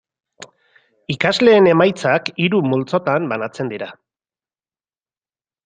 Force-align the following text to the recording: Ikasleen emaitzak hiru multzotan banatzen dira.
Ikasleen 1.15 1.67
emaitzak 1.73 2.31
hiru 2.45 2.63
multzotan 2.71 3.29
banatzen 3.35 3.73
dira. 3.77 3.91